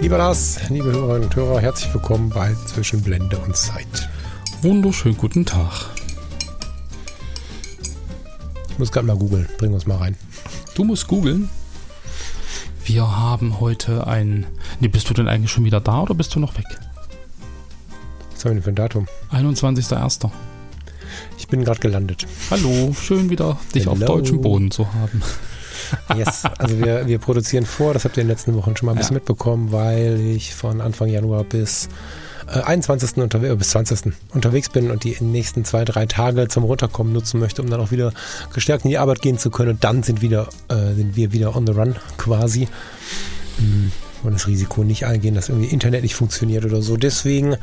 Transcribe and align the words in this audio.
Lieber 0.00 0.16
Lars, 0.16 0.58
liebe 0.70 0.90
Hörerinnen 0.92 1.24
und 1.24 1.36
Hörer, 1.36 1.60
herzlich 1.60 1.92
willkommen 1.92 2.30
bei 2.30 2.54
Zwischen 2.66 3.02
Blende 3.02 3.36
und 3.38 3.54
Zeit. 3.54 4.08
Wunderschönen 4.62 5.16
guten 5.18 5.44
Tag. 5.44 5.90
Ich 8.70 8.78
muss 8.78 8.90
gerade 8.90 9.06
mal 9.06 9.16
googeln. 9.18 9.46
Bring 9.58 9.74
uns 9.74 9.86
mal 9.86 9.98
rein. 9.98 10.16
Du 10.74 10.84
musst 10.84 11.06
googeln. 11.06 11.50
Wir 12.84 13.18
haben 13.18 13.60
heute 13.60 14.06
ein. 14.06 14.46
Nee, 14.80 14.88
bist 14.88 15.10
du 15.10 15.14
denn 15.14 15.28
eigentlich 15.28 15.50
schon 15.50 15.64
wieder 15.64 15.82
da 15.82 16.00
oder 16.00 16.14
bist 16.14 16.34
du 16.34 16.40
noch 16.40 16.56
weg? 16.56 16.64
Was 18.32 18.44
haben 18.44 18.52
wir 18.52 18.54
denn 18.54 18.62
für 18.62 18.70
ein 18.70 18.76
Datum? 18.76 19.06
21.01. 19.32 20.30
Ich 21.36 21.46
bin 21.48 21.62
gerade 21.62 21.80
gelandet. 21.80 22.26
Hallo, 22.50 22.94
schön 22.98 23.28
wieder 23.28 23.58
dich 23.74 23.82
Hello. 23.84 23.92
auf 23.92 23.98
deutschem 24.00 24.40
Boden 24.40 24.70
zu 24.70 24.94
haben. 24.94 25.22
Yes, 26.16 26.42
also 26.58 26.78
wir, 26.78 27.06
wir 27.06 27.18
produzieren 27.18 27.66
vor, 27.66 27.94
das 27.94 28.04
habt 28.04 28.16
ihr 28.16 28.22
in 28.22 28.28
den 28.28 28.34
letzten 28.34 28.54
Wochen 28.54 28.76
schon 28.76 28.86
mal 28.86 28.92
ein 28.92 28.98
bisschen 28.98 29.14
Ja. 29.16 29.20
mitbekommen, 29.20 29.72
weil 29.72 30.20
ich 30.20 30.54
von 30.54 30.80
Anfang 30.80 31.08
Januar 31.08 31.44
bis 31.44 31.88
äh, 32.48 32.60
21. 32.60 33.16
Unterwe 33.18 33.54
bis 33.56 33.70
20. 33.70 34.12
unterwegs 34.34 34.68
bin 34.68 34.90
und 34.90 35.04
die 35.04 35.16
nächsten 35.20 35.64
zwei, 35.64 35.84
drei 35.84 36.06
Tage 36.06 36.48
zum 36.48 36.64
Runterkommen 36.64 37.12
nutzen 37.12 37.40
möchte, 37.40 37.62
um 37.62 37.70
dann 37.70 37.80
auch 37.80 37.90
wieder 37.90 38.12
gestärkt 38.52 38.84
in 38.84 38.90
die 38.90 38.98
Arbeit 38.98 39.22
gehen 39.22 39.38
zu 39.38 39.50
können. 39.50 39.70
Und 39.70 39.84
dann 39.84 40.02
sind, 40.02 40.20
wieder, 40.22 40.48
äh, 40.68 40.94
sind 40.94 41.16
wir 41.16 41.32
wieder 41.32 41.54
on 41.56 41.66
the 41.66 41.72
run 41.72 41.96
quasi. 42.16 42.68
Mm, 43.58 43.88
Und 44.22 44.34
das 44.34 44.46
Risiko 44.46 44.84
nicht 44.84 45.06
eingehen, 45.06 45.34
dass 45.34 45.48
irgendwie 45.48 45.68
Internet 45.70 46.02
nicht 46.02 46.14
funktioniert 46.14 46.64
oder 46.66 46.82
so. 46.82 46.96
Deswegen 46.98 47.56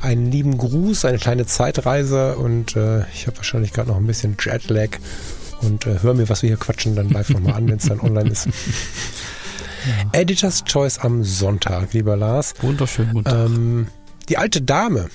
einen 0.00 0.30
lieben 0.30 0.58
Gruß, 0.58 1.04
eine 1.06 1.18
kleine 1.18 1.44
Zeitreise 1.46 2.36
und 2.36 2.76
äh, 2.76 3.00
ich 3.12 3.26
habe 3.26 3.36
wahrscheinlich 3.38 3.72
gerade 3.72 3.88
noch 3.88 3.96
ein 3.96 4.06
bisschen 4.06 4.36
Jetlag 4.40 4.90
und 5.64 5.86
äh, 5.86 5.98
hör 6.02 6.14
mir, 6.14 6.28
was 6.28 6.42
wir 6.42 6.48
hier 6.48 6.56
quatschen, 6.56 6.94
dann 6.96 7.10
live 7.10 7.30
nochmal 7.30 7.54
an, 7.54 7.68
wenn 7.68 7.78
es 7.78 7.88
dann 7.88 8.00
online 8.00 8.30
ist. 8.30 8.48
Editor's 10.12 10.64
Choice 10.64 10.98
am 10.98 11.24
Sonntag, 11.24 11.92
lieber 11.92 12.16
Lars. 12.16 12.54
Wunderschönen 12.60 13.12
guten 13.12 13.24
Tag. 13.24 13.46
Ähm, 13.46 13.88
die 14.28 14.38
alte 14.38 14.62
Dame 14.62 15.08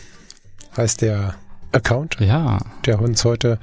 heißt 0.77 1.01
der 1.01 1.35
Account, 1.71 2.17
ja, 2.19 2.59
der 2.85 3.01
uns 3.01 3.23
heute, 3.25 3.59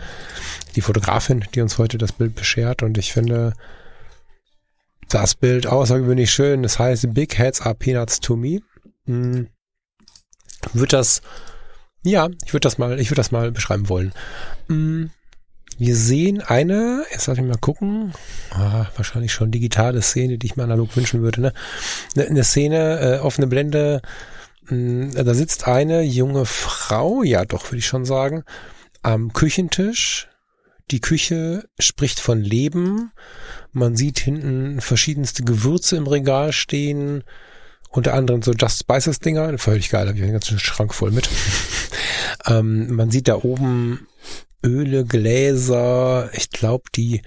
die 0.75 0.81
Fotografin, 0.81 1.45
die 1.55 1.61
uns 1.61 1.79
heute 1.79 1.99
das 1.99 2.13
Bild 2.13 2.35
beschert 2.35 2.83
und 2.83 2.99
ich 2.99 3.13
finde 3.13 3.53
das 5.09 5.35
Bild 5.35 5.67
außergewöhnlich 5.67 6.31
schön. 6.31 6.63
Das 6.63 6.79
heißt 6.79 7.13
Big 7.15 7.39
Heads 7.39 7.61
are 7.61 7.75
Peanuts 7.75 8.21
to 8.21 8.37
me. 8.37 8.61
Hm. 9.07 9.49
Wird 10.73 10.93
das, 10.93 11.23
ja, 12.03 12.29
ich 12.45 12.53
würde 12.53 12.63
das 12.65 12.79
mal, 12.79 12.99
ich 12.99 13.11
würde 13.11 13.21
das 13.21 13.31
mal 13.31 13.53
beschreiben 13.53 13.89
wollen. 13.89 14.13
Hm. 14.69 15.11
Wir 15.79 15.95
sehen 15.95 16.41
eine, 16.41 17.05
jetzt 17.11 17.27
lass 17.27 17.37
mich 17.37 17.47
mal 17.47 17.59
gucken, 17.59 18.13
ah, 18.51 18.87
wahrscheinlich 18.97 19.33
schon 19.33 19.51
digitale 19.51 20.01
Szene, 20.01 20.39
die 20.39 20.47
ich 20.47 20.57
mir 20.57 20.65
analog 20.65 20.97
wünschen 20.97 21.23
würde, 21.23 21.41
ne? 21.43 21.53
Eine, 22.15 22.27
eine 22.27 22.45
Szene, 22.45 23.01
äh, 23.01 23.19
offene 23.19 23.47
Blende, 23.47 24.01
mh, 24.69 25.23
da 25.23 25.35
sitzt 25.35 25.67
eine 25.67 26.03
junge 26.03 26.47
Frau, 26.47 27.23
ja 27.23 27.45
doch, 27.45 27.67
würde 27.67 27.79
ich 27.79 27.87
schon 27.87 28.07
sagen, 28.07 28.45
am 29.03 29.33
Küchentisch. 29.33 30.29
Die 30.91 31.01
Küche 31.01 31.69
spricht 31.79 32.21
von 32.21 32.41
Leben. 32.41 33.13
Man 33.73 33.97
sieht 33.97 34.21
hinten 34.21 34.81
verschiedenste 34.81 35.43
Gewürze 35.43 35.97
im 35.97 36.07
Regal 36.07 36.53
stehen. 36.53 37.25
Unter 37.91 38.15
anderem 38.15 38.43
so 38.43 38.53
Just 38.53 38.81
Spices 38.81 39.19
Dinger. 39.19 39.59
Völlig 39.59 39.91
geil, 39.91 40.07
habe 40.07 40.17
ich 40.17 40.23
einen 40.23 40.33
ganzen 40.33 40.59
Schrank 40.59 40.95
voll 40.95 41.11
mit. 41.11 41.29
ähm, 42.47 42.95
man 42.95 43.11
sieht 43.11 43.29
da 43.29 43.37
oben 43.37 44.07
Öle, 44.65 45.05
Gläser. 45.05 46.31
Ich 46.35 46.51
glaube, 46.51 46.85
die 46.95 47.23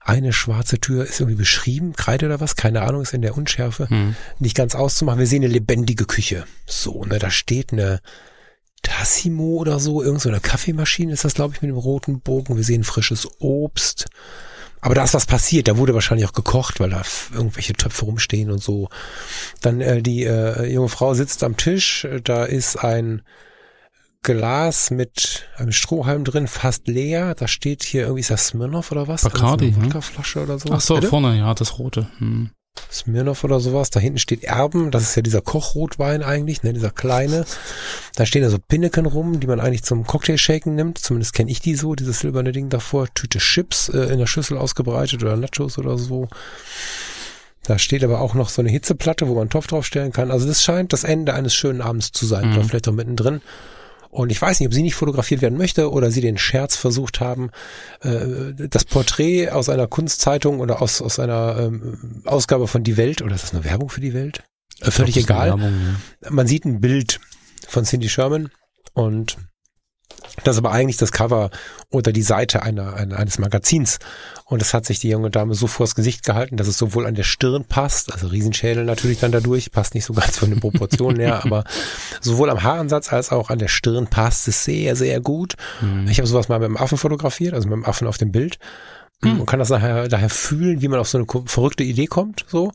eine 0.00 0.32
schwarze 0.32 0.78
Tür 0.78 1.04
ist 1.04 1.20
irgendwie 1.20 1.38
beschrieben, 1.38 1.94
Kreide 1.94 2.26
oder 2.26 2.40
was, 2.40 2.56
keine 2.56 2.82
Ahnung, 2.82 3.00
ist 3.00 3.14
in 3.14 3.22
der 3.22 3.36
Unschärfe 3.36 3.88
hm. 3.88 4.14
nicht 4.38 4.54
ganz 4.54 4.74
auszumachen. 4.74 5.18
Wir 5.18 5.26
sehen 5.26 5.42
eine 5.42 5.52
lebendige 5.52 6.04
Küche. 6.04 6.44
So, 6.66 7.04
ne, 7.04 7.18
da 7.18 7.30
steht 7.30 7.72
eine 7.72 8.00
Tassimo 8.82 9.56
oder 9.56 9.80
so, 9.80 10.02
irgend 10.02 10.20
so 10.20 10.28
eine 10.28 10.40
Kaffeemaschine 10.40 11.12
ist 11.12 11.24
das, 11.24 11.34
glaube 11.34 11.54
ich, 11.54 11.62
mit 11.62 11.70
dem 11.70 11.78
roten 11.78 12.20
Bogen. 12.20 12.56
Wir 12.56 12.64
sehen 12.64 12.84
frisches 12.84 13.26
Obst. 13.40 14.06
Aber 14.82 14.94
da 14.94 15.02
ist 15.02 15.14
was 15.14 15.24
passiert. 15.24 15.66
Da 15.66 15.78
wurde 15.78 15.94
wahrscheinlich 15.94 16.28
auch 16.28 16.34
gekocht, 16.34 16.78
weil 16.78 16.90
da 16.90 17.00
irgendwelche 17.32 17.72
Töpfe 17.72 18.04
rumstehen 18.04 18.50
und 18.50 18.62
so. 18.62 18.90
Dann 19.62 19.80
äh, 19.80 20.02
die 20.02 20.24
äh, 20.24 20.70
junge 20.70 20.90
Frau 20.90 21.14
sitzt 21.14 21.42
am 21.42 21.56
Tisch. 21.56 22.06
Da 22.24 22.44
ist 22.44 22.76
ein 22.76 23.22
Glas 24.24 24.90
mit 24.90 25.46
einem 25.56 25.70
Strohhalm 25.70 26.24
drin, 26.24 26.48
fast 26.48 26.88
leer. 26.88 27.36
Da 27.36 27.46
steht 27.46 27.84
hier 27.84 28.02
irgendwie, 28.02 28.22
ist 28.22 28.30
das 28.30 28.48
Smirnoff 28.48 28.90
oder 28.90 29.06
was? 29.06 29.22
Bacardi, 29.22 29.66
Irgend 29.66 29.74
so 29.74 29.80
eine 29.80 29.86
hm? 29.86 29.94
Wodkaflasche 29.94 30.42
oder 30.42 30.58
so. 30.58 30.68
Ach 30.72 30.80
so, 30.80 30.94
Bitte? 30.96 31.06
vorne, 31.08 31.38
ja, 31.38 31.54
das 31.54 31.78
rote. 31.78 32.08
Hm. 32.18 32.50
Smirnoff 32.90 33.44
oder 33.44 33.60
sowas. 33.60 33.90
Da 33.90 34.00
hinten 34.00 34.18
steht 34.18 34.42
Erben. 34.42 34.90
Das 34.90 35.02
ist 35.02 35.14
ja 35.14 35.22
dieser 35.22 35.42
Kochrotwein 35.42 36.22
eigentlich, 36.22 36.62
ne, 36.62 36.72
dieser 36.72 36.90
kleine. 36.90 37.44
Da 38.16 38.26
stehen 38.26 38.42
also 38.42 38.58
Pinneken 38.58 39.06
rum, 39.06 39.40
die 39.40 39.46
man 39.46 39.60
eigentlich 39.60 39.84
zum 39.84 40.06
Cocktail-Shaken 40.06 40.74
nimmt. 40.74 40.98
Zumindest 40.98 41.34
kenne 41.34 41.50
ich 41.50 41.60
die 41.60 41.74
so, 41.74 41.94
dieses 41.94 42.20
silberne 42.20 42.52
Ding 42.52 42.70
davor. 42.70 43.08
Tüte 43.14 43.38
Chips 43.38 43.90
äh, 43.90 44.12
in 44.12 44.18
der 44.18 44.26
Schüssel 44.26 44.58
ausgebreitet 44.58 45.22
oder 45.22 45.36
Nachos 45.36 45.78
oder 45.78 45.98
so. 45.98 46.28
Da 47.64 47.78
steht 47.78 48.04
aber 48.04 48.20
auch 48.20 48.34
noch 48.34 48.48
so 48.48 48.60
eine 48.60 48.70
Hitzeplatte, 48.70 49.28
wo 49.28 49.34
man 49.34 49.42
einen 49.42 49.50
Topf 49.50 49.66
draufstellen 49.66 50.12
kann. 50.12 50.30
Also 50.30 50.46
das 50.46 50.62
scheint 50.62 50.92
das 50.92 51.04
Ende 51.04 51.34
eines 51.34 51.54
schönen 51.54 51.80
Abends 51.80 52.12
zu 52.12 52.26
sein. 52.26 52.48
Mhm. 52.50 52.54
Oder 52.54 52.64
vielleicht 52.64 52.88
auch 52.88 52.92
mittendrin. 52.92 53.40
Und 54.14 54.30
ich 54.30 54.40
weiß 54.40 54.60
nicht, 54.60 54.68
ob 54.68 54.72
sie 54.72 54.84
nicht 54.84 54.94
fotografiert 54.94 55.42
werden 55.42 55.58
möchte 55.58 55.90
oder 55.90 56.12
sie 56.12 56.20
den 56.20 56.38
Scherz 56.38 56.76
versucht 56.76 57.18
haben, 57.18 57.50
äh, 58.00 58.54
das 58.54 58.84
Porträt 58.84 59.50
aus 59.50 59.68
einer 59.68 59.88
Kunstzeitung 59.88 60.60
oder 60.60 60.80
aus, 60.80 61.02
aus 61.02 61.18
einer 61.18 61.56
ähm, 61.58 62.22
Ausgabe 62.24 62.68
von 62.68 62.84
Die 62.84 62.96
Welt, 62.96 63.22
oder 63.22 63.34
ist 63.34 63.42
das 63.42 63.52
eine 63.52 63.64
Werbung 63.64 63.88
für 63.88 64.00
die 64.00 64.14
Welt? 64.14 64.44
Äh, 64.80 64.92
völlig 64.92 65.14
glaub, 65.14 65.24
egal. 65.24 65.48
Werbung, 65.48 65.96
Man 66.30 66.46
sieht 66.46 66.64
ein 66.64 66.80
Bild 66.80 67.18
von 67.66 67.82
Cindy 67.82 68.08
Sherman 68.08 68.50
und 68.92 69.36
das 70.42 70.56
ist 70.56 70.58
aber 70.58 70.72
eigentlich 70.72 70.96
das 70.96 71.12
Cover 71.12 71.50
oder 71.90 72.12
die 72.12 72.22
Seite 72.22 72.62
einer, 72.62 72.94
einer, 72.94 73.18
eines 73.18 73.38
Magazins. 73.38 73.98
Und 74.46 74.60
das 74.60 74.74
hat 74.74 74.84
sich 74.84 74.98
die 74.98 75.08
junge 75.08 75.30
Dame 75.30 75.54
so 75.54 75.66
vors 75.66 75.94
Gesicht 75.94 76.24
gehalten, 76.24 76.56
dass 76.56 76.66
es 76.66 76.76
sowohl 76.76 77.06
an 77.06 77.14
der 77.14 77.22
Stirn 77.22 77.64
passt, 77.64 78.12
also 78.12 78.26
Riesenschädel 78.26 78.84
natürlich 78.84 79.20
dann 79.20 79.32
dadurch, 79.32 79.70
passt 79.70 79.94
nicht 79.94 80.04
so 80.04 80.12
ganz 80.12 80.38
von 80.38 80.50
den 80.50 80.60
Proportionen 80.60 81.20
her, 81.20 81.40
aber 81.44 81.64
sowohl 82.20 82.50
am 82.50 82.62
Haaransatz 82.62 83.12
als 83.12 83.30
auch 83.30 83.50
an 83.50 83.58
der 83.58 83.68
Stirn 83.68 84.06
passt 84.08 84.48
es 84.48 84.64
sehr, 84.64 84.96
sehr 84.96 85.20
gut. 85.20 85.54
ja. 85.80 85.88
Hm. 85.88 86.08
Ich 86.08 86.18
habe 86.18 86.26
sowas 86.26 86.48
mal 86.48 86.58
mit 86.58 86.68
dem 86.68 86.76
Affen 86.76 86.98
fotografiert, 86.98 87.54
also 87.54 87.68
mit 87.68 87.76
dem 87.76 87.84
Affen 87.84 88.06
auf 88.06 88.18
dem 88.18 88.32
Bild. 88.32 88.58
Hm. 89.22 89.40
Und 89.40 89.46
kann 89.46 89.58
das 89.58 89.70
nachher, 89.70 90.08
daher 90.08 90.30
fühlen, 90.30 90.82
wie 90.82 90.88
man 90.88 90.98
auf 90.98 91.08
so 91.08 91.18
eine 91.18 91.26
verrückte 91.46 91.84
Idee 91.84 92.06
kommt, 92.06 92.44
so. 92.48 92.72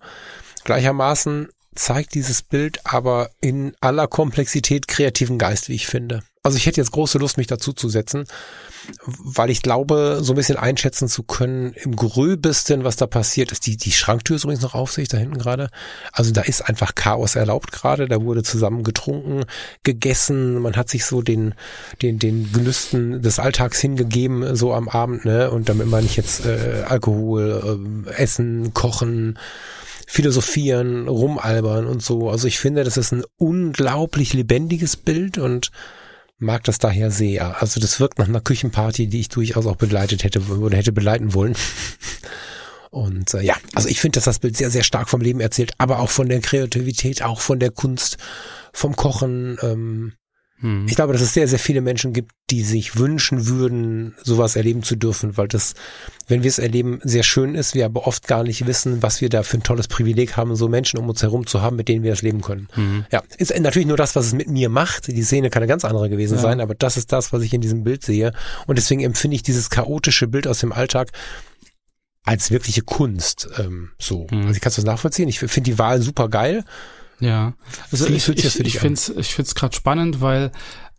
Gleichermaßen 0.64 1.50
zeigt 1.80 2.14
dieses 2.14 2.42
Bild 2.42 2.80
aber 2.86 3.30
in 3.42 3.74
aller 3.82 4.08
Komplexität 4.08 4.88
kreativen 4.88 5.38
Geist, 5.38 5.70
wie 5.70 5.76
ich 5.76 5.88
finde. 5.88 6.22
Also 6.42 6.58
ich 6.58 6.66
hätte 6.66 6.80
jetzt 6.80 6.92
große 6.92 7.18
Lust, 7.18 7.38
mich 7.38 7.48
dazu 7.48 7.74
zu 7.74 7.90
setzen, 7.90 8.26
weil 9.06 9.50
ich 9.50 9.62
glaube, 9.62 10.20
so 10.22 10.34
ein 10.34 10.36
bisschen 10.38 10.58
einschätzen 10.58 11.10
zu 11.10 11.24
können, 11.24 11.74
im 11.74 11.96
gröbesten, 11.98 12.86
was 12.86 12.96
da 12.96 13.08
passiert 13.08 13.52
ist. 13.52 13.68
Die, 13.68 13.76
die 13.76 13.92
Schranktür 13.92 14.38
ist 14.38 14.46
übrigens 14.46 14.64
noch 14.64 14.74
auf 14.74 14.92
sich, 14.92 15.10
da 15.10 15.18
hinten 15.18 15.38
gerade. 15.38 15.70
Also 16.14 16.32
da 16.32 16.42
ist 16.42 16.62
einfach 16.62 16.96
Chaos 16.96 17.36
erlaubt 17.36 17.74
gerade. 17.74 18.08
Da 18.08 18.22
wurde 18.24 18.44
zusammen 18.44 18.84
getrunken, 18.84 19.44
gegessen. 19.84 20.62
Man 20.62 20.78
hat 20.78 20.90
sich 20.90 21.06
so 21.06 21.22
den, 21.22 21.56
den, 22.02 22.20
den 22.20 22.52
Gelüsten 22.54 23.22
des 23.22 23.40
Alltags 23.40 23.80
hingegeben, 23.80 24.56
so 24.56 24.74
am 24.74 24.88
Abend, 24.88 25.26
ne? 25.26 25.52
Und 25.52 25.68
damit 25.68 25.88
meine 25.88 26.06
ich 26.06 26.16
jetzt 26.16 26.46
äh, 26.46 26.84
Alkohol, 26.88 27.62
ähm, 27.66 28.08
Essen, 28.16 28.74
Kochen, 28.74 29.38
philosophieren, 30.12 31.08
rumalbern 31.08 31.86
und 31.86 32.02
so. 32.02 32.32
Also 32.32 32.48
ich 32.48 32.58
finde, 32.58 32.84
das 32.84 32.98
ist 32.98 33.14
ein 33.14 33.24
unglaublich 33.38 34.34
lebendiges 34.34 34.98
Bild 34.98 35.38
und 35.38 35.70
mag 36.40 36.64
das 36.64 36.80
daher 36.80 37.12
sehr. 37.12 37.62
Also 37.62 37.80
das 37.80 38.00
wirkt 38.00 38.18
nach 38.18 38.28
einer 38.28 38.42
Küchenparty, 38.42 39.06
die 39.06 39.20
ich 39.20 39.30
durchaus 39.30 39.68
auch 39.68 39.76
begleitet 39.76 40.24
hätte 40.24 40.42
oder 40.42 40.78
hätte 40.78 40.92
begleiten 40.92 41.36
wollen. 41.36 41.56
Und 42.92 43.36
äh, 43.36 43.44
ja, 43.44 43.56
also 43.76 43.88
ich 43.88 44.02
finde, 44.02 44.16
dass 44.16 44.24
das 44.24 44.40
Bild 44.40 44.58
sehr, 44.58 44.72
sehr 44.72 44.82
stark 44.82 45.10
vom 45.10 45.22
Leben 45.22 45.42
erzählt, 45.42 45.74
aber 45.78 46.00
auch 46.00 46.10
von 46.10 46.28
der 46.28 46.40
Kreativität, 46.40 47.22
auch 47.22 47.40
von 47.40 47.60
der 47.60 47.70
Kunst, 47.70 48.18
vom 48.74 48.96
Kochen. 48.96 49.60
Ähm, 49.62 50.14
Hm. 50.62 50.86
Ich 50.88 50.96
glaube, 50.96 51.14
dass 51.14 51.22
es 51.22 51.34
sehr, 51.34 51.48
sehr 51.48 51.60
viele 51.60 51.82
Menschen 51.82 52.12
gibt, 52.12 52.32
die 52.50 52.64
sich 52.64 52.98
wünschen 52.98 53.48
würden, 53.48 54.16
sowas 54.24 54.56
erleben 54.56 54.84
zu 54.84 54.96
dürfen, 54.96 55.38
weil 55.38 55.48
das, 55.48 55.74
wenn 56.28 56.44
wir 56.44 56.50
es 56.50 56.60
erleben, 56.60 57.00
sehr 57.04 57.24
schön 57.24 57.56
ist, 57.56 57.76
wir 57.76 57.86
aber 57.86 58.08
oft 58.08 58.28
gar 58.28 58.44
nicht 58.44 58.68
wissen, 58.68 59.02
was 59.02 59.22
wir 59.22 59.30
da 59.30 59.44
für 59.44 59.58
ein 59.58 59.64
tolles 59.64 59.88
Privileg 59.88 60.36
haben, 60.36 60.56
so 60.56 60.68
Menschen 60.68 61.00
um 61.00 61.08
uns 61.08 61.22
herum 61.22 61.48
zu 61.48 61.62
haben, 61.62 61.78
mit 61.78 61.88
denen 61.88 62.04
wir 62.04 62.12
das 62.12 62.22
leben 62.22 62.42
können. 62.42 62.68
Hm. 62.74 63.06
Ja, 63.12 63.24
ist 63.38 63.58
natürlich 63.58 63.88
nur 63.88 63.98
das, 63.98 64.16
was 64.16 64.28
es 64.28 64.34
mit 64.34 64.50
mir 64.50 64.70
macht. 64.70 65.08
Die 65.08 65.24
Szene 65.24 65.50
kann 65.50 65.64
eine 65.64 65.70
ganz 65.70 65.86
andere 65.86 66.10
gewesen 66.10 66.36
ja. 66.36 66.42
sein, 66.42 66.60
aber 66.60 66.76
das 66.76 66.98
ist 66.98 67.12
das, 67.12 67.32
was 67.32 67.42
ich 67.44 67.54
in 67.54 67.62
diesem 67.62 67.84
Bild 67.84 68.04
sehe. 68.04 68.34
Und 68.68 68.78
deswegen 68.78 69.02
empfinde 69.02 69.36
ich 69.36 69.44
dieses 69.44 69.70
chaotische 69.70 70.28
Bild 70.28 70.48
aus 70.48 70.60
dem 70.60 70.74
Alltag 70.74 71.12
als 72.26 72.52
wirkliche 72.52 72.82
Kunst. 72.82 73.48
Ähm, 73.58 73.92
so. 73.98 74.28
Hm. 74.30 74.42
Also 74.42 74.54
ich 74.56 74.62
kann 74.62 74.74
das 74.76 74.84
nachvollziehen. 74.84 75.30
Ich 75.30 75.40
finde 75.40 75.72
die 75.72 75.80
Wahl 75.80 76.02
super 76.02 76.28
geil. 76.30 76.66
Ja, 77.20 77.54
also 77.92 78.08
Wie 78.08 78.14
ich, 78.14 78.30
ich, 78.30 78.60
ich 78.60 78.80
finde 78.80 78.94
es 78.94 79.10
ich 79.10 79.34
find's 79.34 79.56
gerade 79.56 79.76
spannend, 79.76 80.22
weil 80.22 80.52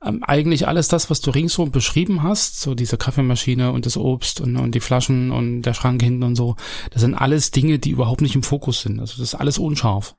ähm, 0.05 0.23
eigentlich 0.23 0.67
alles 0.69 0.89
das, 0.89 1.11
was 1.11 1.21
du 1.21 1.31
ringsherum 1.31 1.71
beschrieben 1.71 2.23
hast, 2.23 2.61
so 2.61 2.75
diese 2.75 2.97
Kaffeemaschine 2.97 3.73
und 3.73 3.87
das 3.87 3.97
Obst 3.97 4.41
und, 4.41 4.57
und 4.57 4.75
die 4.75 4.81
Flaschen 4.81 5.31
und 5.31 5.63
der 5.63 5.75
Schrank 5.75 6.03
hinten 6.03 6.23
und 6.23 6.37
so, 6.37 6.57
das 6.91 7.03
sind 7.03 7.15
alles 7.15 7.51
Dinge, 7.51 7.79
die 7.79 7.91
überhaupt 7.91 8.21
nicht 8.21 8.35
im 8.35 8.43
Fokus 8.43 8.83
sind. 8.83 9.01
Also 9.01 9.15
das 9.19 9.35
ist 9.35 9.35
alles 9.35 9.59
unscharf. 9.59 10.15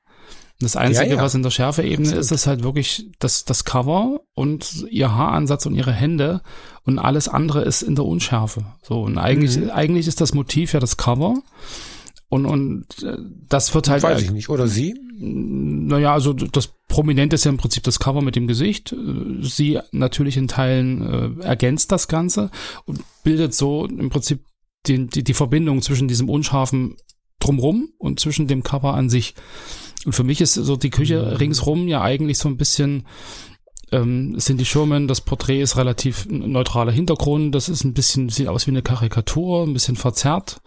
Das 0.59 0.75
Einzige, 0.75 1.09
ja, 1.09 1.15
ja. 1.15 1.21
was 1.21 1.33
in 1.33 1.41
der 1.41 1.49
Schärfeebene 1.49 2.13
ist, 2.13 2.31
ist 2.31 2.45
halt 2.45 2.61
wirklich 2.61 3.09
das, 3.17 3.45
das 3.45 3.65
Cover 3.65 4.21
und 4.35 4.85
ihr 4.91 5.11
Haaransatz 5.11 5.65
und 5.65 5.73
ihre 5.73 5.91
Hände 5.91 6.41
und 6.83 6.99
alles 6.99 7.27
andere 7.27 7.63
ist 7.63 7.81
in 7.81 7.95
der 7.95 8.05
Unschärfe. 8.05 8.65
So, 8.83 9.01
und 9.01 9.17
eigentlich, 9.17 9.57
mhm. 9.57 9.71
eigentlich 9.71 10.07
ist 10.07 10.21
das 10.21 10.35
Motiv 10.35 10.73
ja 10.73 10.79
das 10.79 10.97
Cover. 10.97 11.41
Und, 12.29 12.45
und 12.45 12.85
äh, 13.03 13.17
das 13.49 13.73
wird 13.73 13.89
halt. 13.89 14.03
Weiß 14.03 14.21
ich 14.21 14.31
nicht. 14.31 14.49
Oder 14.49 14.67
sie? 14.67 14.95
Naja, 15.23 16.13
also 16.13 16.33
das 16.33 16.67
Prominente 16.87 17.35
ist 17.35 17.45
ja 17.45 17.51
im 17.51 17.57
Prinzip 17.57 17.83
das 17.83 17.99
Cover 17.99 18.23
mit 18.23 18.35
dem 18.35 18.47
Gesicht. 18.47 18.95
Sie 19.41 19.79
natürlich 19.91 20.35
in 20.35 20.47
Teilen 20.47 21.39
äh, 21.41 21.43
ergänzt 21.43 21.91
das 21.91 22.07
Ganze 22.07 22.49
und 22.85 23.03
bildet 23.23 23.53
so 23.53 23.85
im 23.85 24.09
Prinzip 24.09 24.39
die, 24.87 25.05
die, 25.05 25.23
die 25.23 25.33
Verbindung 25.35 25.83
zwischen 25.83 26.07
diesem 26.07 26.27
unscharfen 26.27 26.97
Drumrum 27.39 27.89
und 27.99 28.19
zwischen 28.19 28.47
dem 28.47 28.63
Cover 28.63 28.95
an 28.95 29.11
sich. 29.11 29.35
Und 30.05 30.13
für 30.13 30.23
mich 30.23 30.41
ist 30.41 30.55
so 30.55 30.75
die 30.75 30.89
Küche 30.89 31.21
mhm. 31.21 31.35
ringsrum 31.35 31.87
ja 31.87 32.01
eigentlich 32.01 32.39
so 32.39 32.49
ein 32.49 32.57
bisschen 32.57 33.05
ähm, 33.91 34.37
Cindy 34.39 34.65
Sherman, 34.65 35.07
das 35.07 35.21
Porträt 35.21 35.61
ist 35.61 35.77
relativ 35.77 36.25
neutraler 36.29 36.91
Hintergrund, 36.91 37.53
das 37.53 37.69
ist 37.69 37.83
ein 37.83 37.93
bisschen, 37.93 38.29
sieht 38.29 38.47
aus 38.47 38.65
wie 38.65 38.71
eine 38.71 38.81
Karikatur, 38.81 39.67
ein 39.67 39.73
bisschen 39.73 39.97
verzerrt. 39.97 40.61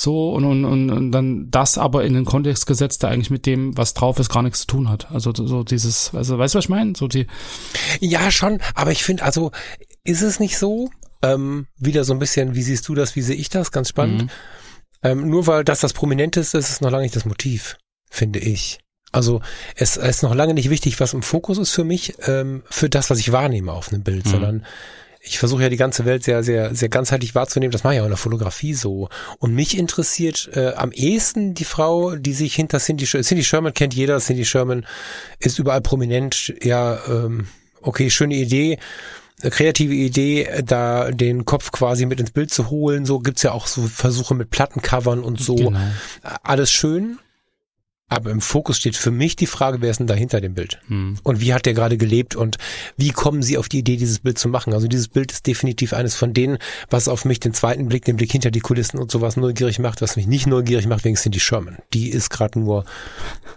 So, 0.00 0.30
und, 0.30 0.46
und, 0.46 0.64
und, 0.64 0.88
und 0.88 1.12
dann 1.12 1.50
das 1.50 1.76
aber 1.76 2.06
in 2.06 2.14
den 2.14 2.24
Kontext 2.24 2.64
gesetzt, 2.64 3.02
der 3.02 3.10
eigentlich 3.10 3.28
mit 3.28 3.44
dem, 3.44 3.76
was 3.76 3.92
drauf 3.92 4.18
ist, 4.18 4.30
gar 4.30 4.42
nichts 4.42 4.60
zu 4.60 4.66
tun 4.66 4.88
hat. 4.88 5.10
Also 5.10 5.30
so 5.34 5.62
dieses, 5.62 6.14
also 6.14 6.38
weißt 6.38 6.54
du, 6.54 6.56
was 6.56 6.64
ich 6.64 6.68
meine? 6.70 6.94
So 6.96 7.06
die. 7.06 7.26
Ja, 8.00 8.30
schon, 8.30 8.62
aber 8.74 8.92
ich 8.92 9.04
finde, 9.04 9.24
also 9.24 9.50
ist 10.02 10.22
es 10.22 10.40
nicht 10.40 10.56
so? 10.56 10.88
Ähm, 11.20 11.66
wieder 11.76 12.04
so 12.04 12.14
ein 12.14 12.18
bisschen, 12.18 12.54
wie 12.54 12.62
siehst 12.62 12.88
du 12.88 12.94
das, 12.94 13.14
wie 13.14 13.20
sehe 13.20 13.36
ich 13.36 13.50
das? 13.50 13.72
Ganz 13.72 13.90
spannend. 13.90 14.22
Mhm. 14.22 14.30
Ähm, 15.02 15.28
nur 15.28 15.46
weil 15.46 15.64
das 15.64 15.80
das 15.80 15.92
Prominenteste 15.92 16.56
ist, 16.56 16.64
ist 16.64 16.70
es 16.70 16.80
noch 16.80 16.90
lange 16.90 17.02
nicht 17.02 17.16
das 17.16 17.26
Motiv, 17.26 17.76
finde 18.08 18.38
ich. 18.38 18.80
Also 19.12 19.42
es, 19.74 19.98
es 19.98 20.16
ist 20.16 20.22
noch 20.22 20.34
lange 20.34 20.54
nicht 20.54 20.70
wichtig, 20.70 20.98
was 20.98 21.12
im 21.12 21.22
Fokus 21.22 21.58
ist 21.58 21.72
für 21.72 21.84
mich, 21.84 22.14
ähm, 22.26 22.62
für 22.70 22.88
das, 22.88 23.10
was 23.10 23.18
ich 23.18 23.32
wahrnehme 23.32 23.70
auf 23.70 23.92
einem 23.92 24.02
Bild, 24.02 24.24
mhm. 24.24 24.30
sondern 24.30 24.66
ich 25.22 25.38
versuche 25.38 25.62
ja 25.62 25.68
die 25.68 25.76
ganze 25.76 26.06
Welt 26.06 26.24
sehr, 26.24 26.42
sehr, 26.42 26.74
sehr 26.74 26.88
ganzheitlich 26.88 27.34
wahrzunehmen. 27.34 27.72
Das 27.72 27.84
mache 27.84 27.94
ich 27.94 28.00
auch 28.00 28.04
in 28.04 28.10
der 28.10 28.16
Fotografie 28.16 28.72
so. 28.72 29.10
Und 29.38 29.54
mich 29.54 29.76
interessiert 29.76 30.48
äh, 30.54 30.72
am 30.72 30.92
ehesten 30.92 31.52
die 31.54 31.64
Frau, 31.64 32.16
die 32.16 32.32
sich 32.32 32.54
hinter 32.54 32.78
Cindy, 32.78 33.04
Cindy 33.04 33.44
Sherman 33.44 33.74
kennt 33.74 33.94
jeder. 33.94 34.18
Cindy 34.18 34.46
Sherman 34.46 34.86
ist 35.38 35.58
überall 35.58 35.82
prominent. 35.82 36.54
Ja, 36.62 36.98
ähm, 37.06 37.48
okay, 37.82 38.10
schöne 38.10 38.34
Idee 38.34 38.78
kreative 39.42 39.94
Idee, 39.94 40.62
da 40.66 41.10
den 41.10 41.46
Kopf 41.46 41.72
quasi 41.72 42.04
mit 42.04 42.20
ins 42.20 42.30
Bild 42.30 42.52
zu 42.52 42.68
holen. 42.68 43.06
So 43.06 43.20
gibt's 43.20 43.42
ja 43.42 43.52
auch 43.52 43.66
so 43.66 43.86
Versuche 43.86 44.34
mit 44.34 44.50
Plattencovern 44.50 45.20
und 45.20 45.40
so. 45.40 45.54
Genau. 45.54 45.80
Alles 46.42 46.70
schön. 46.70 47.18
Aber 48.10 48.30
im 48.30 48.40
Fokus 48.40 48.76
steht 48.76 48.96
für 48.96 49.12
mich 49.12 49.36
die 49.36 49.46
Frage, 49.46 49.80
wer 49.80 49.90
ist 49.90 50.00
denn 50.00 50.08
da 50.08 50.14
hinter 50.14 50.40
dem 50.40 50.54
Bild? 50.54 50.80
Hm. 50.88 51.16
Und 51.22 51.40
wie 51.40 51.54
hat 51.54 51.64
der 51.64 51.74
gerade 51.74 51.96
gelebt 51.96 52.34
und 52.34 52.58
wie 52.96 53.10
kommen 53.10 53.40
Sie 53.40 53.56
auf 53.56 53.68
die 53.68 53.78
Idee, 53.78 53.96
dieses 53.96 54.18
Bild 54.18 54.36
zu 54.36 54.48
machen? 54.48 54.74
Also 54.74 54.88
dieses 54.88 55.06
Bild 55.06 55.30
ist 55.30 55.46
definitiv 55.46 55.92
eines 55.92 56.16
von 56.16 56.34
denen, 56.34 56.58
was 56.90 57.06
auf 57.06 57.24
mich 57.24 57.38
den 57.38 57.54
zweiten 57.54 57.88
Blick, 57.88 58.04
den 58.04 58.16
Blick 58.16 58.32
hinter 58.32 58.50
die 58.50 58.58
Kulissen 58.58 58.98
und 58.98 59.12
sowas 59.12 59.36
neugierig 59.36 59.78
macht, 59.78 60.02
was 60.02 60.16
mich 60.16 60.26
nicht 60.26 60.48
neugierig 60.48 60.88
macht, 60.88 61.04
wegen 61.04 61.14
Cindy 61.14 61.38
Sherman. 61.38 61.76
Die 61.94 62.08
ist 62.10 62.30
gerade 62.30 62.58
nur 62.58 62.84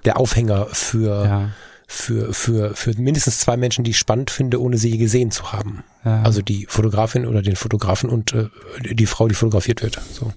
der 0.06 0.18
Aufhänger 0.18 0.68
für, 0.68 1.26
ja. 1.26 1.50
für, 1.88 2.32
für, 2.32 2.76
für 2.76 2.94
mindestens 2.96 3.40
zwei 3.40 3.58
Menschen, 3.58 3.84
die 3.84 3.92
ich 3.92 3.98
spannend 3.98 4.30
finde, 4.30 4.62
ohne 4.62 4.78
sie 4.78 5.00
gesehen 5.00 5.32
zu 5.32 5.52
haben. 5.52 5.84
Ja. 6.06 6.22
Also 6.22 6.44
die 6.44 6.68
Fotografin 6.70 7.26
oder 7.26 7.42
den 7.42 7.56
Fotografen 7.56 8.08
und 8.08 8.34
äh, 8.34 8.50
die 8.84 9.08
Frau, 9.08 9.28
die 9.28 9.36
fotografiert 9.36 9.82
wird. 9.82 10.00
So. 10.12 10.32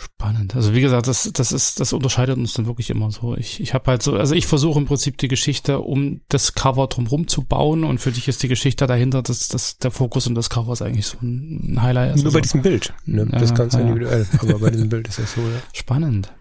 Spannend. 0.00 0.54
Also 0.54 0.76
wie 0.76 0.80
gesagt, 0.80 1.08
das, 1.08 1.28
das 1.34 1.50
ist, 1.50 1.80
das 1.80 1.92
unterscheidet 1.92 2.38
uns 2.38 2.52
dann 2.52 2.66
wirklich 2.66 2.88
immer 2.90 3.10
so. 3.10 3.36
Ich, 3.36 3.58
ich 3.58 3.74
habe 3.74 3.90
halt 3.90 4.00
so, 4.00 4.14
also 4.14 4.32
ich 4.32 4.46
versuche 4.46 4.78
im 4.78 4.86
Prinzip 4.86 5.18
die 5.18 5.26
Geschichte 5.26 5.80
um 5.80 6.20
das 6.28 6.54
Cover 6.54 6.86
drumherum 6.86 7.26
zu 7.26 7.42
bauen 7.42 7.82
und 7.82 7.98
für 7.98 8.12
dich 8.12 8.28
ist 8.28 8.44
die 8.44 8.48
Geschichte 8.48 8.86
dahinter, 8.86 9.22
dass, 9.22 9.48
dass 9.48 9.78
der 9.78 9.90
Fokus 9.90 10.28
und 10.28 10.36
das 10.36 10.50
Cover 10.50 10.72
ist 10.72 10.82
eigentlich 10.82 11.06
so 11.06 11.18
ein 11.20 11.82
Highlight. 11.82 12.16
Nur 12.22 12.32
bei 12.32 12.40
diesem 12.40 12.62
Bild. 12.62 12.94
Ne? 13.06 13.26
Das 13.26 13.42
ist 13.42 13.56
ganz 13.56 13.74
ja. 13.74 13.80
individuell, 13.80 14.24
aber 14.38 14.60
bei 14.60 14.70
diesem 14.70 14.88
Bild 14.88 15.08
ist 15.08 15.18
das 15.18 15.32
so. 15.32 15.40
Ja. 15.40 15.60
Spannend. 15.72 16.32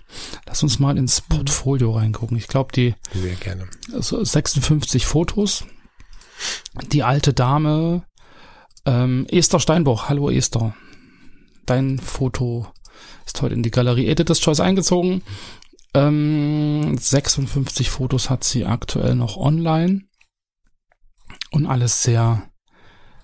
Lass 0.45 0.61
uns 0.61 0.77
mal 0.77 0.95
ins 0.95 1.21
Portfolio 1.21 1.93
reingucken. 1.93 2.37
Ich 2.37 2.47
glaube, 2.47 2.71
die 2.73 2.93
Sehr 3.11 3.33
gerne. 3.35 3.67
Also 3.91 4.23
56 4.23 5.07
Fotos. 5.07 5.65
Die 6.91 7.01
alte 7.01 7.33
Dame, 7.33 8.03
ähm, 8.85 9.25
Esther 9.31 9.59
Steinbruch. 9.59 10.09
Hallo 10.09 10.29
Esther. 10.29 10.75
Dein 11.65 11.97
Foto 11.97 12.67
ist 13.27 13.41
heute 13.41 13.53
in 13.53 13.63
die 13.63 13.71
Galerie 13.71 14.07
Editor's 14.07 14.39
Choice 14.39 14.59
eingezogen. 14.59 15.21
Ähm, 15.93 16.97
56 16.97 17.89
Fotos 17.89 18.29
hat 18.29 18.43
sie 18.43 18.65
aktuell 18.65 19.15
noch 19.15 19.37
online. 19.37 20.01
Und 21.51 21.65
alles 21.65 22.03
sehr, 22.03 22.43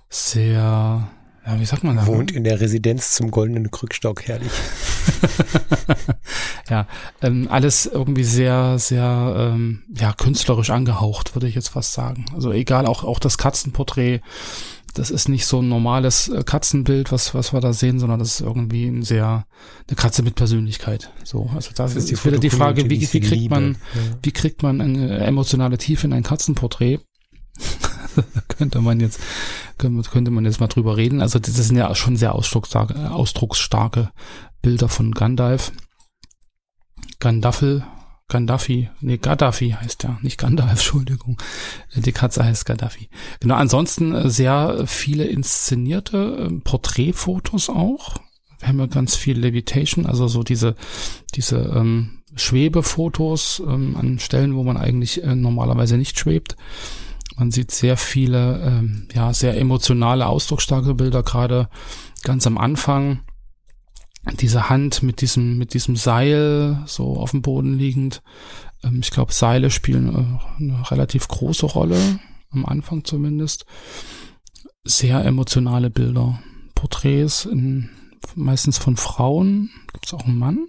sehr, 0.10 1.10
ja, 1.46 1.60
wie 1.60 1.66
sagt 1.66 1.84
man 1.84 1.98
da? 1.98 2.06
Wohnt 2.08 2.32
in 2.32 2.44
der 2.44 2.60
Residenz 2.60 3.12
zum 3.12 3.32
goldenen 3.32 3.72
Krückstock, 3.72 4.28
herrlich. 4.28 4.52
ja, 6.70 6.88
ähm, 7.22 7.48
alles 7.50 7.86
irgendwie 7.86 8.24
sehr, 8.24 8.80
sehr, 8.80 9.36
ähm, 9.38 9.84
ja, 9.90 10.14
künstlerisch 10.14 10.70
angehaucht, 10.70 11.36
würde 11.36 11.48
ich 11.48 11.56
jetzt 11.56 11.70
fast 11.70 11.94
sagen. 11.94 12.26
Also 12.34 12.52
egal, 12.52 12.86
auch, 12.86 13.04
auch 13.04 13.20
das 13.20 13.38
Katzenporträt 13.38 14.22
das 14.94 15.10
ist 15.10 15.28
nicht 15.28 15.46
so 15.46 15.62
ein 15.62 15.70
normales 15.70 16.30
äh, 16.30 16.44
Katzenbild, 16.44 17.12
was, 17.12 17.34
was 17.34 17.54
wir 17.54 17.62
da 17.62 17.74
sehen, 17.74 18.00
sondern 18.00 18.20
das 18.20 18.36
ist 18.36 18.42
irgendwie 18.42 18.86
ein 18.86 19.04
sehr, 19.04 19.46
eine 19.88 19.96
Katze 19.96 20.24
mit 20.24 20.36
Persönlichkeit. 20.36 21.12
So, 21.24 21.50
also 21.56 21.72
das, 21.76 21.94
das 21.94 21.96
ist 21.96 22.12
die, 22.12 22.26
wieder 22.26 22.38
die 22.38 22.50
Frage, 22.50 22.90
wie, 22.90 23.02
wie 23.02 23.20
kriegt 23.20 23.50
man, 23.50 23.74
ja. 23.74 24.02
wie 24.22 24.32
kriegt 24.32 24.64
man 24.64 24.82
eine 24.82 25.20
emotionale 25.20 25.78
Tiefe 25.78 26.08
in 26.08 26.14
ein 26.14 26.24
Katzenporträt? 26.24 27.00
könnte 28.48 28.82
man 28.82 29.00
jetzt, 29.00 29.20
könnte 29.78 30.32
man 30.32 30.46
jetzt 30.46 30.60
mal 30.60 30.68
drüber 30.68 30.98
reden. 30.98 31.22
Also 31.22 31.40
das 31.40 31.56
sind 31.56 31.76
ja 31.76 31.94
schon 31.96 32.16
sehr 32.16 32.36
ausdrucksstarke, 32.36 33.12
ausdrucksstarke 33.12 34.12
Bilder 34.62 34.90
von 34.90 35.12
Gandalf. 35.12 35.72
Gandaffel, 37.20 37.84
Gaddafi, 38.34 38.90
nee, 39.00 39.18
Gaddafi 39.18 39.76
heißt 39.80 40.04
ja, 40.04 40.18
nicht 40.24 40.40
Gandalf, 40.40 40.70
Entschuldigung. 40.72 41.38
Die 41.96 42.12
Katze 42.12 42.44
heißt 42.44 42.66
Gaddafi. 42.66 43.10
Genau, 43.40 43.56
ansonsten 43.56 44.16
äh, 44.16 44.30
sehr 44.30 44.86
viele 44.88 45.26
inszenierte 45.26 46.50
äh, 46.50 46.60
Porträtfotos 46.62 47.70
auch. 47.70 48.16
Wir 48.58 48.70
haben 48.70 48.80
ja 48.80 48.88
ganz 48.88 49.16
viel 49.16 49.38
Levitation, 49.38 50.08
also 50.08 50.28
so 50.28 50.42
diese, 50.42 50.76
diese 51.36 51.58
ähm, 51.76 52.24
Schwebefotos 52.36 53.62
ähm, 53.68 53.96
an 53.98 54.18
Stellen, 54.18 54.56
wo 54.56 54.64
man 54.64 54.78
eigentlich 54.78 55.24
äh, 55.24 55.36
normalerweise 55.36 55.98
nicht 55.98 56.18
schwebt. 56.18 56.56
Man 57.38 57.52
sieht 57.52 57.70
sehr 57.70 57.98
viele, 57.98 58.62
ähm, 58.64 59.08
ja, 59.14 59.32
sehr 59.34 59.58
emotionale, 59.60 60.26
ausdrucksstarke 60.26 60.96
Bilder, 60.96 61.22
gerade 61.22 61.70
ganz 62.24 62.48
am 62.48 62.58
Anfang 62.58 63.20
diese 64.32 64.70
Hand 64.70 65.04
mit 65.04 65.22
diesem, 65.22 65.58
mit 65.58 65.74
diesem 65.74 65.96
Seil 65.96 66.82
so 66.86 67.18
auf 67.18 67.32
dem 67.32 67.42
Boden 67.42 67.78
liegend. 67.78 68.22
Ähm, 68.84 69.00
ich 69.02 69.12
glaube, 69.12 69.34
Seile 69.34 69.70
spielen 69.70 70.10
äh, 70.10 70.62
eine 70.62 70.92
relativ 70.92 71.28
große 71.28 71.66
Rolle, 71.66 72.20
am 72.52 72.66
Anfang 72.66 73.04
zumindest. 73.04 73.66
Sehr 74.84 75.24
emotionale 75.26 75.90
Bilder. 75.90 76.42
Porträts, 76.76 77.46
in, 77.46 77.90
meistens 78.36 78.78
von 78.78 78.98
Frauen. 78.98 79.70
Gibt 79.92 80.06
es 80.06 80.14
auch 80.14 80.26
einen 80.26 80.38
Mann? 80.38 80.68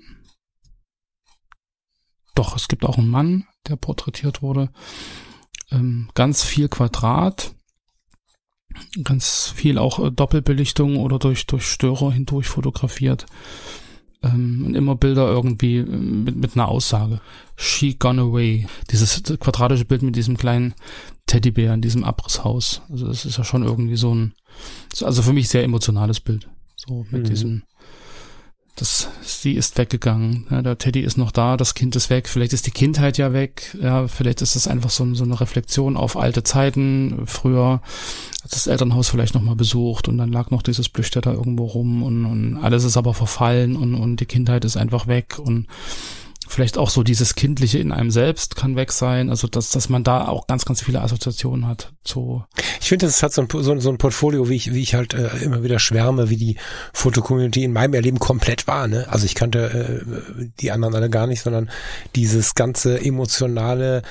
Doch, 2.34 2.56
es 2.56 2.66
gibt 2.68 2.84
auch 2.84 2.99
einen 2.99 3.11
Mann, 3.11 3.46
der 3.68 3.76
porträtiert 3.76 4.42
wurde. 4.42 4.70
Ähm, 5.70 6.08
ganz 6.14 6.42
viel 6.42 6.68
Quadrat 6.68 7.53
ganz 9.02 9.52
viel 9.54 9.78
auch 9.78 9.99
äh, 9.99 10.11
Doppelbelichtung 10.11 10.97
oder 10.97 11.19
durch, 11.19 11.47
durch 11.47 11.66
Störer 11.66 12.12
hindurch 12.12 12.47
fotografiert. 12.47 13.26
ähm, 14.25 14.64
und 14.66 14.75
immer 14.75 14.97
Bilder 14.97 15.28
irgendwie 15.28 15.78
äh, 15.78 15.85
mit, 15.85 16.37
mit 16.37 16.57
einer 16.57 16.69
Aussage. 16.69 17.21
She 17.57 17.95
gone 17.95 18.21
away. 18.21 18.66
Dieses 18.90 19.23
quadratische 19.38 19.85
Bild 19.85 20.02
mit 20.02 20.16
diesem 20.16 20.37
kleinen 20.37 20.75
Teddybär 21.26 21.75
in 21.75 21.83
diesem 21.83 22.04
Abrisshaus. 22.04 22.83
Also 22.90 23.07
das 23.07 23.25
ist 23.25 23.38
ja 23.38 23.45
schon 23.45 23.62
irgendwie 23.62 23.97
so 23.97 24.14
ein, 24.14 24.35
also 25.02 25.23
für 25.23 25.33
mich 25.33 25.49
sehr 25.49 25.64
emotionales 25.64 26.21
Bild. 26.21 26.49
So 26.76 27.07
mit 27.11 27.23
mhm. 27.23 27.28
diesem 27.28 27.62
das, 28.76 29.09
sie 29.23 29.52
ist 29.52 29.78
weggegangen, 29.78 30.47
ja, 30.50 30.61
der 30.61 30.78
Teddy 30.78 31.00
ist 31.00 31.16
noch 31.16 31.31
da, 31.31 31.57
das 31.57 31.75
Kind 31.75 31.95
ist 31.95 32.11
weg, 32.11 32.28
vielleicht 32.28 32.52
ist 32.52 32.66
die 32.66 32.73
Kindheit 32.73 33.19
ja 33.19 33.33
weg, 33.33 33.76
ja, 33.81 34.09
vielleicht 34.09 34.43
ist 34.43 34.57
das 34.57 34.66
einfach 34.66 34.90
so, 34.90 35.14
so 35.14 35.23
eine 35.23 35.40
Reflexion 35.40 35.97
auf 35.97 36.16
alte 36.16 36.43
Zeiten, 36.43 37.23
früher 37.26 37.81
hat 38.43 38.52
das 38.52 38.66
Elternhaus 38.66 39.09
vielleicht 39.09 39.35
nochmal 39.35 39.54
besucht 39.54 40.09
und 40.09 40.19
dann 40.19 40.33
lag 40.33 40.50
noch 40.50 40.62
dieses 40.62 40.88
Blüchter 40.88 41.21
da 41.21 41.33
irgendwo 41.33 41.66
rum 41.66 42.02
und, 42.02 42.25
und 42.25 42.57
alles 42.57 42.83
ist 42.83 42.97
aber 42.97 43.14
verfallen 43.14 43.76
und, 43.76 43.95
und 43.95 44.16
die 44.16 44.26
Kindheit 44.26 44.64
ist 44.64 44.76
einfach 44.76 45.07
weg 45.07 45.38
und 45.38 45.69
vielleicht 46.47 46.79
auch 46.79 46.91
so 46.91 47.03
dieses 47.03 47.35
Kindliche 47.35 47.79
in 47.79 47.93
einem 47.93 48.11
selbst 48.11 48.57
kann 48.57 48.77
weg 48.77 48.93
sein, 48.93 49.31
also 49.31 49.49
dass, 49.49 49.71
dass 49.71 49.89
man 49.89 50.05
da 50.05 50.29
auch 50.29 50.47
ganz, 50.47 50.65
ganz 50.65 50.83
viele 50.83 51.01
Assoziationen 51.01 51.67
hat 51.67 51.93
zu. 52.05 52.45
Ich 52.81 52.89
finde, 52.89 53.07
das 53.07 53.23
hat 53.23 53.33
so 53.33 53.43
ein, 53.43 53.49
so, 53.51 53.79
so 53.81 53.91
ein 53.91 53.99
Portfolio, 53.99 54.49
wie 54.49 54.57
ich, 54.57 54.75
wie 54.75 54.83
ich 54.83 54.95
halt 54.95 55.15
äh, 55.15 55.29
immer 55.39 55.63
wieder 55.63 55.79
schwärme, 55.79 56.31
wie 56.31 56.37
die 56.37 56.57
Fotocommunity 56.93 57.65
in 57.65 57.73
meinem 57.73 57.95
Erleben 57.95 58.19
komplett 58.19 58.67
war. 58.67 58.87
Ne? 58.89 59.07
Also 59.09 59.27
ich 59.27 59.35
kannte 59.35 60.05
äh, 60.07 60.49
die 60.61 60.71
anderen 60.71 60.95
alle 60.95 61.11
gar 61.11 61.27
nicht, 61.27 61.43
sondern 61.43 61.71
dieses 62.15 62.55
ganze 62.55 63.01
emotionale 63.01 64.03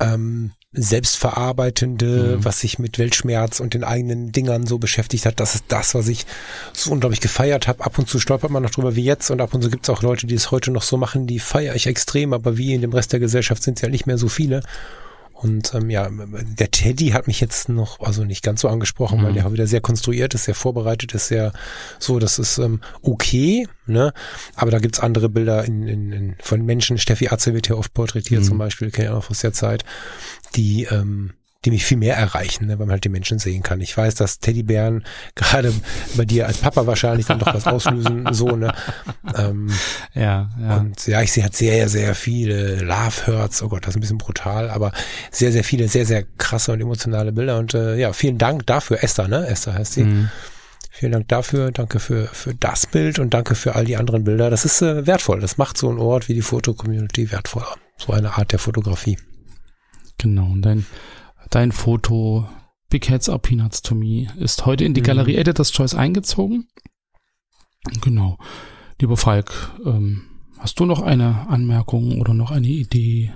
ähm, 0.00 0.52
selbstverarbeitende, 0.76 2.36
mhm. 2.36 2.44
was 2.44 2.60
sich 2.60 2.78
mit 2.78 2.98
Weltschmerz 2.98 3.60
und 3.60 3.74
den 3.74 3.82
eigenen 3.82 4.30
Dingern 4.30 4.66
so 4.66 4.78
beschäftigt 4.78 5.26
hat, 5.26 5.40
das 5.40 5.54
ist 5.54 5.64
das, 5.68 5.94
was 5.94 6.06
ich 6.08 6.26
so 6.72 6.92
unglaublich 6.92 7.20
gefeiert 7.20 7.66
habe. 7.66 7.82
Ab 7.84 7.98
und 7.98 8.08
zu 8.08 8.20
stolpert 8.20 8.50
man 8.50 8.62
noch 8.62 8.70
drüber 8.70 8.94
wie 8.94 9.04
jetzt 9.04 9.30
und 9.30 9.40
ab 9.40 9.54
und 9.54 9.62
zu 9.62 9.70
gibt 9.70 9.84
es 9.84 9.90
auch 9.90 10.02
Leute, 10.02 10.26
die 10.26 10.34
es 10.34 10.50
heute 10.50 10.70
noch 10.70 10.82
so 10.82 10.96
machen, 10.96 11.26
die 11.26 11.38
feiere 11.38 11.74
ich 11.74 11.86
extrem, 11.86 12.32
aber 12.32 12.58
wie 12.58 12.74
in 12.74 12.82
dem 12.82 12.92
Rest 12.92 13.12
der 13.12 13.20
Gesellschaft 13.20 13.62
sind 13.62 13.78
es 13.78 13.82
ja 13.82 13.88
nicht 13.88 14.06
mehr 14.06 14.18
so 14.18 14.28
viele. 14.28 14.62
Und 15.38 15.74
ähm, 15.74 15.90
ja, 15.90 16.08
der 16.10 16.70
Teddy 16.70 17.08
hat 17.08 17.26
mich 17.26 17.40
jetzt 17.40 17.68
noch, 17.68 18.00
also 18.00 18.24
nicht 18.24 18.42
ganz 18.42 18.62
so 18.62 18.68
angesprochen, 18.68 19.20
mhm. 19.20 19.24
weil 19.24 19.32
der 19.34 19.46
auch 19.46 19.52
wieder 19.52 19.66
sehr 19.66 19.82
konstruiert 19.82 20.34
ist, 20.34 20.44
sehr 20.44 20.54
vorbereitet 20.54 21.12
ist, 21.12 21.28
sehr 21.28 21.52
so, 21.98 22.18
das 22.18 22.38
ist 22.38 22.56
ähm, 22.56 22.80
okay, 23.02 23.68
ne? 23.84 24.14
Aber 24.54 24.70
da 24.70 24.78
gibt's 24.78 24.98
andere 24.98 25.28
Bilder 25.28 25.64
in, 25.66 25.86
in, 25.86 26.12
in, 26.12 26.36
von 26.40 26.64
Menschen, 26.64 26.96
Steffi 26.96 27.28
Atze 27.28 27.52
wird 27.52 27.66
hier 27.66 27.76
oft 27.76 27.92
porträtiert 27.92 28.42
mhm. 28.42 28.46
zum 28.46 28.58
Beispiel, 28.58 28.90
kenne 28.90 29.08
ich 29.08 29.14
auch 29.14 29.28
aus 29.28 29.40
der 29.40 29.52
Zeit, 29.52 29.84
die 30.54 30.84
ähm, 30.84 31.34
die 31.64 31.70
mich 31.70 31.84
viel 31.84 31.96
mehr 31.96 32.16
erreichen, 32.16 32.66
ne, 32.66 32.78
weil 32.78 32.86
man 32.86 32.92
halt 32.92 33.04
die 33.04 33.08
Menschen 33.08 33.38
sehen 33.38 33.62
kann. 33.62 33.80
Ich 33.80 33.96
weiß, 33.96 34.14
dass 34.14 34.38
Teddybären 34.38 35.04
gerade 35.34 35.72
bei 36.16 36.24
dir 36.24 36.46
als 36.46 36.58
Papa 36.58 36.86
wahrscheinlich 36.86 37.26
dann 37.26 37.38
doch 37.38 37.52
was 37.52 37.66
auslösen, 37.66 38.28
so, 38.32 38.56
ne? 38.56 38.72
Ähm, 39.36 39.70
ja, 40.14 40.50
ja. 40.60 40.76
Und 40.76 41.06
ja, 41.06 41.22
ich 41.22 41.32
sehe 41.32 41.42
halt 41.42 41.56
sehr, 41.56 41.88
sehr 41.88 42.14
viele 42.14 42.76
Love 42.76 43.26
Hurts, 43.26 43.62
oh 43.62 43.68
Gott, 43.68 43.82
das 43.82 43.90
ist 43.90 43.96
ein 43.96 44.00
bisschen 44.00 44.18
brutal, 44.18 44.70
aber 44.70 44.92
sehr, 45.30 45.52
sehr 45.52 45.64
viele, 45.64 45.88
sehr, 45.88 46.06
sehr 46.06 46.24
krasse 46.38 46.72
und 46.72 46.80
emotionale 46.80 47.32
Bilder. 47.32 47.58
Und 47.58 47.74
äh, 47.74 47.96
ja, 47.96 48.12
vielen 48.12 48.38
Dank 48.38 48.66
dafür, 48.66 49.02
Esther, 49.02 49.28
ne? 49.28 49.46
Esther 49.46 49.74
heißt 49.74 49.94
sie. 49.94 50.04
Mhm. 50.04 50.30
Vielen 50.98 51.12
Dank 51.12 51.28
dafür, 51.28 51.72
danke 51.72 52.00
für, 52.00 52.26
für 52.28 52.54
das 52.54 52.86
Bild 52.86 53.18
und 53.18 53.34
danke 53.34 53.54
für 53.54 53.74
all 53.74 53.84
die 53.84 53.98
anderen 53.98 54.24
Bilder. 54.24 54.48
Das 54.48 54.64
ist 54.64 54.80
äh, 54.80 55.06
wertvoll. 55.06 55.40
Das 55.40 55.58
macht 55.58 55.76
so 55.76 55.90
einen 55.90 55.98
Ort 55.98 56.30
wie 56.30 56.32
die 56.32 56.40
Foto-Community 56.40 57.30
wertvoller. 57.30 57.74
So 57.98 58.14
eine 58.14 58.38
Art 58.38 58.52
der 58.52 58.58
Fotografie. 58.58 59.18
Genau. 60.16 60.46
Und 60.46 60.62
dein 60.62 60.86
Dein 61.50 61.72
Foto 61.72 62.48
Big 62.88 63.08
Heads 63.08 63.28
are 63.28 63.38
Peanuts 63.38 63.82
to 63.82 63.94
Me 63.94 64.28
ist 64.38 64.66
heute 64.66 64.84
in 64.84 64.94
die 64.94 65.00
mhm. 65.00 65.06
Galerie 65.06 65.36
Editors 65.36 65.72
Choice 65.72 65.94
eingezogen. 65.94 66.68
Genau. 68.00 68.38
Lieber 69.00 69.16
Falk, 69.16 69.52
ähm, 69.84 70.22
hast 70.58 70.80
du 70.80 70.86
noch 70.86 71.02
eine 71.02 71.46
Anmerkung 71.48 72.20
oder 72.20 72.34
noch 72.34 72.50
eine 72.50 72.68
Idee? 72.68 73.32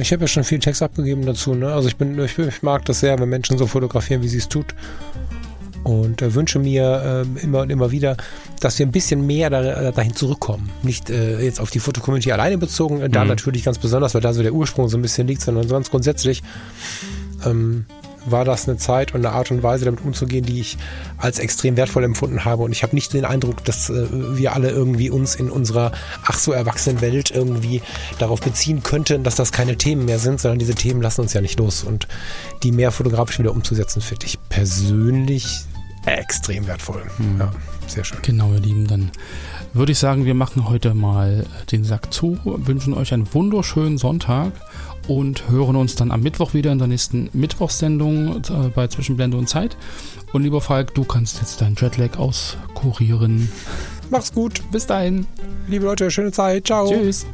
Ich 0.00 0.12
habe 0.12 0.22
ja 0.22 0.28
schon 0.28 0.44
viel 0.44 0.58
Text 0.58 0.82
abgegeben 0.82 1.24
dazu. 1.24 1.54
Ne? 1.54 1.72
Also 1.72 1.88
ich 1.88 1.96
bin, 1.96 2.18
ich, 2.18 2.38
ich 2.38 2.62
mag 2.62 2.84
das 2.84 3.00
sehr, 3.00 3.18
wenn 3.18 3.28
Menschen 3.28 3.56
so 3.56 3.66
fotografieren, 3.66 4.22
wie 4.22 4.28
sie 4.28 4.38
es 4.38 4.48
tut 4.48 4.74
und 5.84 6.22
äh, 6.22 6.34
wünsche 6.34 6.58
mir 6.58 7.24
äh, 7.36 7.44
immer 7.44 7.60
und 7.60 7.70
immer 7.70 7.90
wieder, 7.90 8.16
dass 8.60 8.78
wir 8.78 8.86
ein 8.86 8.92
bisschen 8.92 9.26
mehr 9.26 9.50
da, 9.50 9.92
dahin 9.92 10.14
zurückkommen. 10.14 10.70
Nicht 10.82 11.10
äh, 11.10 11.40
jetzt 11.42 11.60
auf 11.60 11.70
die 11.70 11.80
Fotocommunity 11.80 12.32
alleine 12.32 12.58
bezogen, 12.58 13.00
äh, 13.00 13.08
da 13.08 13.22
mhm. 13.22 13.30
natürlich 13.30 13.64
ganz 13.64 13.78
besonders, 13.78 14.14
weil 14.14 14.20
da 14.20 14.32
so 14.32 14.42
der 14.42 14.52
Ursprung 14.52 14.88
so 14.88 14.96
ein 14.96 15.02
bisschen 15.02 15.26
liegt, 15.26 15.42
sondern 15.42 15.68
sonst 15.68 15.90
grundsätzlich 15.90 16.42
ähm, 17.44 17.86
war 18.26 18.44
das 18.44 18.68
eine 18.68 18.76
Zeit 18.76 19.14
und 19.14 19.24
eine 19.24 19.34
Art 19.34 19.50
und 19.50 19.62
Weise, 19.62 19.84
damit 19.84 20.04
umzugehen, 20.04 20.44
die 20.44 20.60
ich 20.60 20.78
als 21.18 21.38
extrem 21.38 21.76
wertvoll 21.76 22.04
empfunden 22.04 22.44
habe. 22.44 22.62
Und 22.62 22.72
ich 22.72 22.82
habe 22.82 22.94
nicht 22.94 23.12
den 23.12 23.24
Eindruck, 23.24 23.64
dass 23.64 23.90
äh, 23.90 24.06
wir 24.10 24.54
alle 24.54 24.70
irgendwie 24.70 25.10
uns 25.10 25.34
in 25.34 25.50
unserer 25.50 25.92
ach 26.24 26.38
so 26.38 26.52
erwachsenen 26.52 27.00
Welt 27.00 27.30
irgendwie 27.30 27.82
darauf 28.18 28.40
beziehen 28.40 28.82
könnten, 28.82 29.24
dass 29.24 29.34
das 29.34 29.52
keine 29.52 29.76
Themen 29.76 30.04
mehr 30.04 30.18
sind, 30.18 30.40
sondern 30.40 30.58
diese 30.58 30.74
Themen 30.74 31.02
lassen 31.02 31.22
uns 31.22 31.32
ja 31.32 31.40
nicht 31.40 31.58
los. 31.58 31.82
Und 31.82 32.08
die 32.62 32.72
mehr 32.72 32.92
fotografisch 32.92 33.38
wieder 33.38 33.52
umzusetzen, 33.52 34.00
finde 34.00 34.26
ich 34.26 34.38
persönlich 34.48 35.64
extrem 36.06 36.66
wertvoll. 36.66 37.02
Mhm. 37.18 37.40
Ja, 37.40 37.52
sehr 37.86 38.04
schön. 38.04 38.18
Genau, 38.22 38.52
ihr 38.52 38.60
Lieben, 38.60 38.86
dann 38.86 39.10
würde 39.72 39.92
ich 39.92 39.98
sagen, 39.98 40.24
wir 40.24 40.34
machen 40.34 40.68
heute 40.68 40.94
mal 40.94 41.46
den 41.70 41.84
Sack 41.84 42.12
zu, 42.12 42.38
wünschen 42.44 42.94
euch 42.94 43.12
einen 43.12 43.32
wunderschönen 43.32 43.98
Sonntag 43.98 44.52
und 45.08 45.48
hören 45.48 45.76
uns 45.76 45.94
dann 45.94 46.10
am 46.10 46.20
Mittwoch 46.20 46.54
wieder 46.54 46.72
in 46.72 46.78
der 46.78 46.88
nächsten 46.88 47.28
Mittwochssendung 47.32 48.42
äh, 48.42 48.68
bei 48.74 48.86
Zwischenblende 48.86 49.36
und 49.36 49.48
Zeit. 49.48 49.76
Und 50.32 50.42
lieber 50.42 50.60
Falk, 50.60 50.94
du 50.94 51.04
kannst 51.04 51.38
jetzt 51.40 51.60
deinen 51.60 51.76
Jetlag 51.76 52.18
auskurieren. 52.18 53.50
Mach's 54.10 54.32
gut. 54.32 54.62
Bis 54.70 54.86
dahin. 54.86 55.26
Liebe 55.68 55.86
Leute, 55.86 56.10
schöne 56.10 56.32
Zeit. 56.32 56.66
Ciao. 56.66 56.88
Tschüss. 56.88 57.26